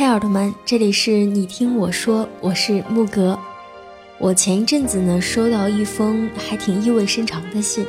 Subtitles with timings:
[0.00, 3.38] 嗨，耳朵们，这里是你听我说，我是木格。
[4.16, 7.84] 我前一阵子呢，收到一封还挺意味深长的信。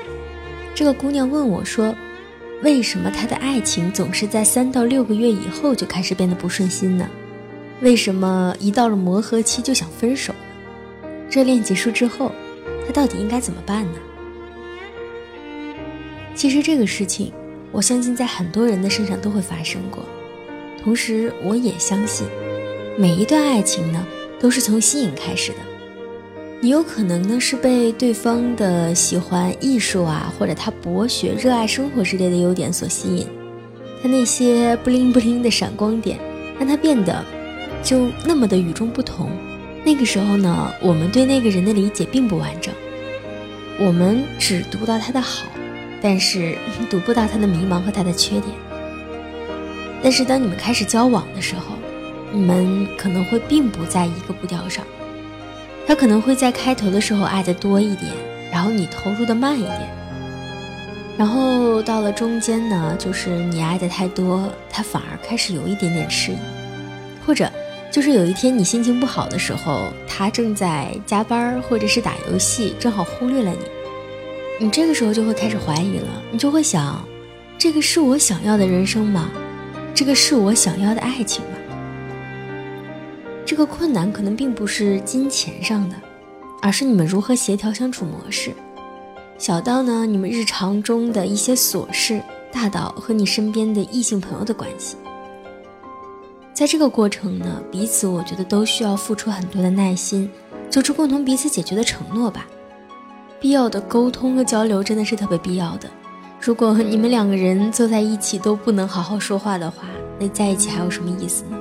[0.75, 1.95] 这个姑娘问我说
[2.63, 7.09] ：“为什么她的爱情总是在三到六个月以后就开始变得不顺心呢？
[7.79, 10.35] 为什么一到了磨合期就想分手？
[11.29, 12.33] 热恋结束之后，
[12.85, 13.99] 她到底应该怎么办呢？”
[16.35, 17.31] 其实这个事情，
[17.71, 20.03] 我相信在很多人的身上都会发生过。
[20.83, 22.27] 同时，我也相信，
[22.97, 24.05] 每一段爱情呢，
[24.39, 25.57] 都是从吸引开始的。
[26.59, 33.27] 你有可能呢是被对方的喜欢艺术啊，或者他博学、热爱生活之类的优点所吸引，
[34.01, 36.19] 他那些不灵不灵的闪光点，
[36.59, 37.23] 让他变得
[37.83, 39.29] 就那么的与众不同。
[39.83, 42.73] 那个时候呢，我们对那个人的理解并不完整，
[43.79, 45.47] 我们只读到他的好，
[46.01, 46.55] 但是
[46.89, 48.70] 读不到他的迷茫和他的缺点。
[50.03, 51.75] 但是当你们开始交往的时候，
[52.31, 54.85] 你们可能会并不在一个步调上。
[55.87, 58.11] 他可能会在开头的时候爱的多一点，
[58.51, 59.89] 然后你投入的慢一点，
[61.17, 66.37] 然后到了中间呢，就是你爱的太多，他反而开始有一点点迟疑，
[67.25, 67.51] 或者
[67.91, 77.03] 就是有一天你心情不好的时候，他正在加班或者是打游戏，正好忽略了你，你这个时候就会开始怀疑了，你就会想，
[77.57, 79.29] 这个是我想要的人生吗？
[79.93, 81.57] 这个是我想要的爱情吗？
[83.45, 85.95] 这个困难可能并不是金钱上的，
[86.61, 88.53] 而是你们如何协调相处模式。
[89.37, 94.95] 小到呢，你们日常中的一些琐事；大到和你身边的异性朋友的关系。
[96.53, 100.29] 在这个过程呢，彼此我觉得都需要付出很多的耐心，
[100.69, 102.47] 做出共同彼此解决的承诺吧。
[103.39, 105.89] 必要的沟通和交流真的是特别必要的。
[106.43, 109.83] 如果你们两个人坐在一起都不能好好说话的话，
[110.19, 111.57] 那在一起还有什么意思呢？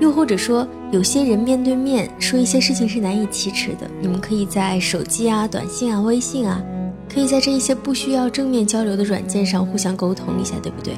[0.00, 6.60] 又或者说，有些人面对面说一些事情是难以启齿的，你们可以在手机啊、短信啊、微信啊，
[7.08, 10.94] 可以在这一些不需要正面交流的软件上互相沟通一下，对不对？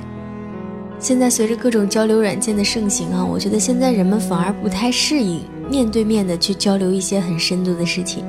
[0.99, 8.25] 现在随着各种交流软件的盛行啊，我觉得现在人们反而不太适应面对面的去交流一些很深度的事情。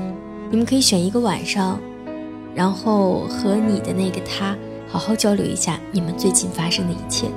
[0.51, 1.79] 你们可以选一个晚上，
[2.53, 4.57] 然后和你的那个他
[4.89, 7.27] 好好交流一下你们最近发生的一切。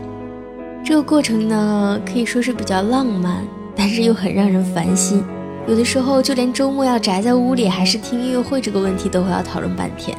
[0.82, 3.46] 这个过程呢，可以说是比较浪漫，
[3.76, 5.22] 但是又很让人烦心。
[5.68, 10.18] 有的时候，就连周末要宅在屋里还是听音乐会这个问题，都会要讨论半天。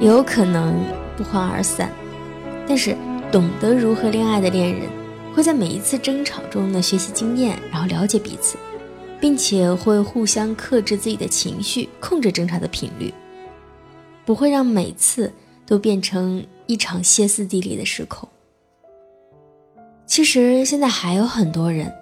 [0.00, 0.74] 也有可能
[1.16, 1.90] 不欢而散。
[2.66, 2.96] 但是，
[3.30, 4.88] 懂得如何恋爱的恋人，
[5.34, 8.56] 会在每一次争吵中呢学习经验，然后了解彼此，
[9.20, 13.12] 并且会互相克制自己的情绪，控制争吵的频率，
[14.24, 15.30] 不会让每次
[15.66, 18.28] 都变成一场歇斯底里的失控。
[20.06, 21.92] 其实现在还有很多人，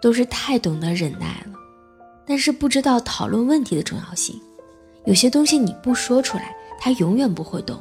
[0.00, 1.58] 都是太懂得忍耐了，
[2.26, 4.40] 但是不知道讨论问题的重要性。
[5.04, 7.78] 有些东西你不说出来，他永远不会懂，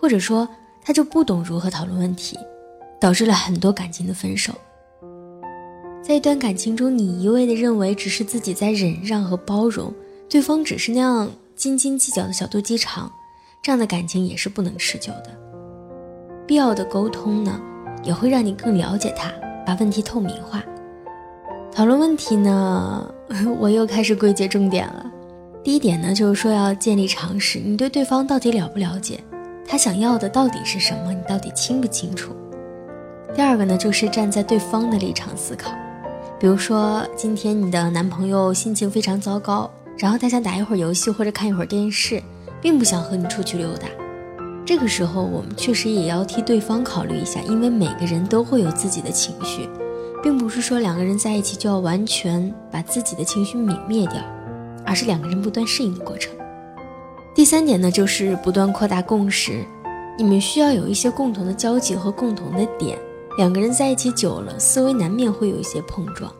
[0.00, 0.48] 或者说
[0.80, 2.38] 他就不懂如何讨论问题，
[3.00, 4.52] 导致了很多感情的分手。
[6.02, 9.92] 在一段感情中，你一味的认为只是自己在忍让和包容，
[10.28, 13.10] 对方只是那样斤斤计较的小肚鸡肠，
[13.62, 15.30] 这样的感情也是不能持久的。
[16.48, 17.60] 必要的沟通呢？
[18.02, 19.30] 也会让你更了解他，
[19.64, 20.60] 把问题透明化。
[21.70, 23.08] 讨论问题呢，
[23.60, 25.06] 我又开始归结重点了。
[25.62, 29.20] 第一点呢，就是说要建立常识，你对对方到底了不了解，
[29.64, 32.34] 他想要的到底是什么，你到底清不清楚？
[33.32, 35.70] 第二个呢，就是站在对方的立场思考。
[36.40, 42.20] 比如说，今天你的男朋友心情非常糟糕，然后他想打一会儿游戏或者看一会儿电视，
[42.62, 43.88] 并不想和你出去溜达。
[44.64, 49.68] 这个时候，我们确实也要替对方考虑一下，因为每个人都会有自己的情绪，
[50.22, 54.22] 并不是说两个人在一起就要完全把自己的情绪泯灭掉，
[54.86, 56.32] 而是两个人不断适应的过程。
[57.34, 59.64] 第三点呢，就是不断扩大共识，
[60.16, 62.96] 你们需要有一些共同的交集和共同的点。
[63.38, 66.30] 两个人在一起久了，思维难免会有一些碰撞，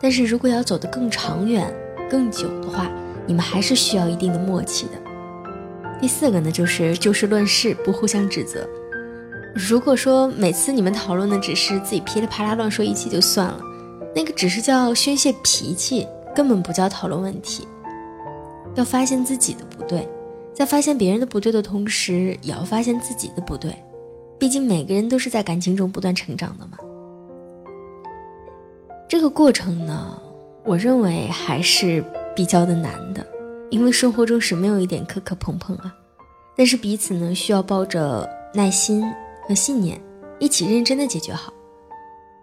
[0.00, 1.72] 但是如果要走得更长远、
[2.10, 2.90] 更久的话，
[3.26, 5.09] 你们还是需要一定的默契的。
[6.00, 8.66] 第四个呢，就是就事论事，不互相指责。
[9.54, 13.60] 如果说每次你们讨论的只是自己噼里啪啦乱说一气就算了，
[14.14, 17.66] 那个只是叫宣泄脾气，根本不叫讨论问题。
[18.76, 20.08] 要发现自己的不对，
[20.54, 23.74] 在发现别人的不对的同时，也要发现自己的不对。
[24.38, 26.78] 毕竟每个人都是在感情中不断成长的嘛。
[29.08, 30.16] 这个过程呢，
[30.64, 32.02] 我认为还是
[32.34, 33.26] 比较的难的。
[33.70, 35.94] 因为生活中是没有一点磕磕碰碰啊，
[36.56, 39.02] 但是彼此呢需要抱着耐心
[39.46, 40.00] 和信念，
[40.38, 41.52] 一起认真的解决好。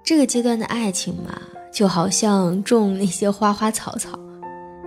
[0.04, 1.38] 这个阶段的爱情嘛，
[1.72, 4.18] 就好像种那些花花草草，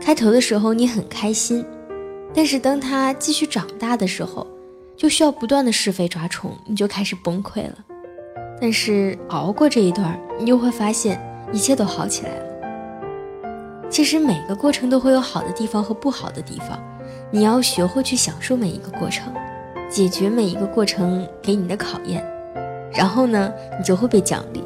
[0.00, 1.62] 开头的时候你很开心，
[2.34, 4.46] 但是当它继续长大的时候，
[4.96, 7.76] 就需要不断的是非抓虫，你就开始崩溃了。
[8.58, 11.20] 但是熬过这一段，你就会发现
[11.52, 12.49] 一切都好起来了。
[13.90, 16.78] 其实每个过程都会有好的地方和不好的地方，
[17.30, 19.34] 你要学会去享受每一个过程，
[19.90, 22.24] 解决每一个过程给你的考验，
[22.92, 24.62] 然后呢，你就会被奖励。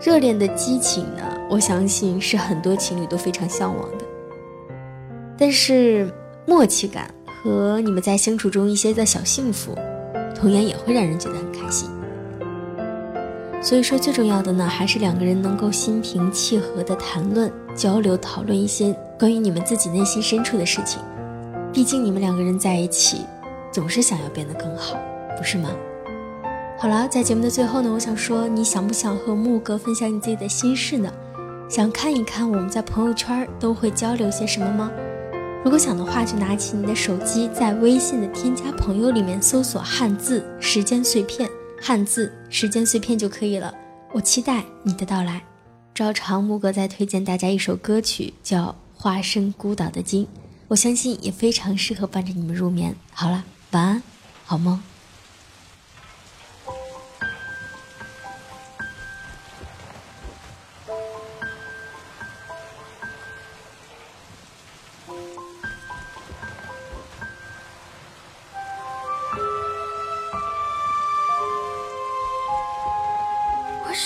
[0.00, 4.04] 热恋的激情呢，我相信是很多情侣都非常向往的。
[5.36, 6.08] 但是
[6.46, 7.12] 默契感
[7.42, 9.76] 和你们在相处中一些的小幸福，
[10.34, 11.90] 同样也会让人觉得很开心。
[13.62, 20.98] 所以说，最重要的呢，还是两个人能够心平气和的谈论、交流、讨论一些关于你们自己内心深处的事情。
[21.70, 23.18] 毕竟你们两个人在一起，
[23.70, 24.96] 总是想要变得更好，
[25.36, 25.68] 不是吗？
[26.78, 31.12] 好了，在节目的最后呢，我想说，你想不想和木哥分享你自己的心事呢？
[31.68, 34.90] 想看一看我们在朋友圈都会交流些什么吗？
[35.62, 41.49] 如果想的话，就拿起你的手机，在微信的添加朋友里面搜索汉字时间碎片。
[41.90, 43.74] 汉字时间碎片就可以了，
[44.12, 45.42] 我期待你的到来。
[45.92, 50.22] 照常木哥再推荐大家一首歌曲，叫《化身孤岛的鲸》，
[50.68, 52.94] 我相信也非常适合伴着你们入眠。
[53.10, 53.42] 好了，
[53.72, 54.02] 晚安，
[54.44, 54.80] 好梦。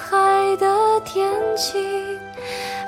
[0.00, 0.66] 海的
[1.04, 1.78] 天晴，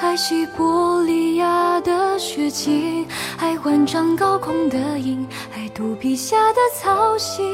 [0.01, 3.07] 爱西伯利亚的雪景，
[3.39, 7.45] 爱万丈高空的鹰，爱肚皮下的草心。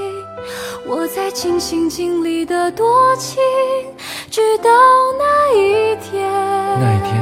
[0.87, 3.43] 我在尽心尽力的多情，
[4.31, 4.71] 直到
[5.19, 6.31] 那一天。
[6.79, 7.13] 那一天，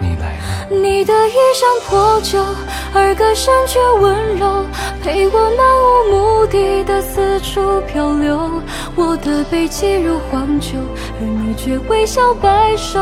[0.00, 0.68] 你来了。
[0.68, 2.44] 你的衣衫破旧，
[2.92, 4.64] 而歌声却温柔。
[5.02, 8.62] 陪我漫无目的的四处漂流，
[8.94, 10.78] 我的背脊如黄酒，
[11.22, 12.98] 而你却微笑摆手，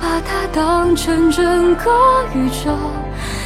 [0.00, 1.90] 把它当成整个
[2.34, 2.72] 宇宙。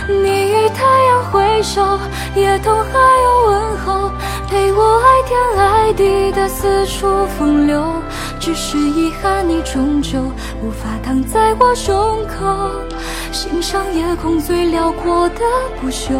[0.08, 1.98] 你与太阳挥手，
[2.36, 4.10] 也同海鸥问候，
[4.48, 7.82] 陪我爱天爱地的四处风流。
[8.38, 10.20] 只是遗憾，你终究
[10.62, 11.94] 无法躺在我胸
[12.26, 12.70] 口，
[13.32, 15.40] 欣赏夜空最辽阔的
[15.80, 16.12] 不朽。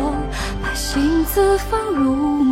[0.75, 2.43] 心自放入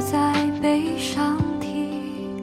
[0.00, 2.40] 在背上停。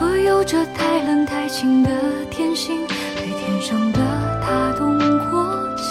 [0.00, 1.90] 我有着太冷太清的
[2.30, 2.76] 天性。
[3.16, 3.98] 对天上的
[4.44, 4.98] 他动
[5.30, 5.86] 过情，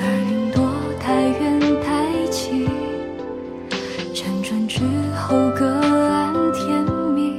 [0.00, 0.64] 而云朵
[0.98, 2.68] 太远太轻，
[4.12, 4.80] 辗转之
[5.16, 5.64] 后各
[6.10, 6.82] 安天
[7.14, 7.38] 命。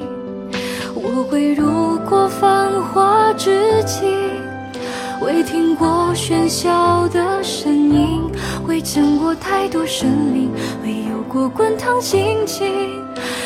[0.96, 4.10] 我未入过繁华之境，
[5.22, 8.22] 未听过喧嚣的声音，
[8.66, 10.52] 未见过太多生灵，
[10.84, 12.66] 未有过滚烫心情，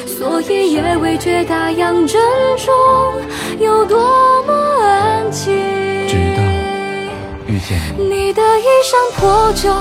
[0.05, 2.21] 所以也未觉大洋正
[2.57, 2.73] 中
[3.59, 3.97] 有多
[4.43, 5.55] 么安静。
[7.47, 7.79] 遇见。
[7.97, 9.73] 你的衣衫破旧，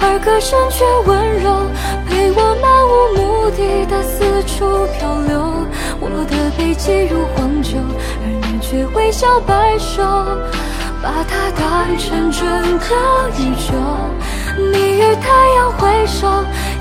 [0.00, 1.66] 而歌声却温柔，
[2.08, 5.66] 陪我漫无目的的四处漂流。
[6.00, 7.78] 我的背脊如荒丘，
[8.22, 10.02] 而你却微笑摆手，
[11.02, 12.46] 把它当成整
[12.78, 12.94] 个
[13.38, 13.74] 宇宙。
[14.56, 16.28] 你与太阳挥手，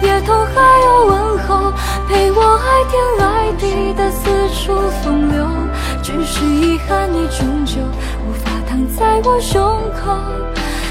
[0.01, 1.73] 也同海鸥问候，
[2.07, 5.45] 陪我爱天爱地的四处风流。
[6.03, 7.81] 只是遗憾，你终究
[8.27, 9.61] 无法躺在我胸
[9.93, 10.15] 口。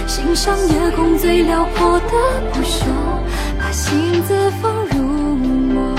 [0.07, 2.12] 欣赏夜空最辽阔的
[2.53, 2.85] 不朽，
[3.59, 5.95] 把心字放入梦。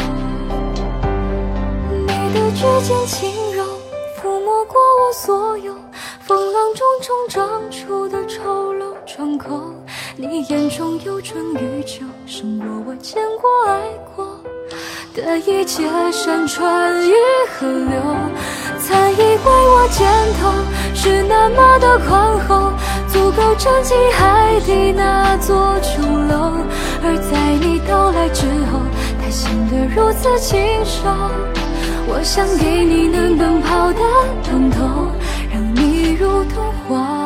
[1.90, 3.64] 你的指尖轻柔，
[4.22, 5.74] 抚摸过我所有
[6.20, 8.84] 风浪中冲撞出的丑陋。
[9.06, 9.74] 窗口，
[10.16, 13.80] 你眼中有春与秋，胜过我见过爱
[14.16, 14.40] 过
[15.16, 17.14] 的一切山川与
[17.50, 18.00] 河流。
[18.80, 20.08] 曾以为我肩
[20.40, 20.52] 头
[20.94, 22.72] 是那么的宽厚，
[23.08, 26.58] 足够撑起海底那座琼楼，
[27.04, 28.80] 而在你到来之后，
[29.20, 31.10] 它显得如此清瘦。
[32.06, 34.00] 我想给你能奔跑的
[34.44, 35.08] 通透，
[35.52, 37.23] 让你如同黄。